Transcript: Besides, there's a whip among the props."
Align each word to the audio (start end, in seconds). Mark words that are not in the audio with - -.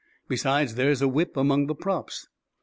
Besides, 0.27 0.73
there's 0.73 1.03
a 1.03 1.07
whip 1.07 1.37
among 1.37 1.67
the 1.67 1.75
props." 1.75 2.27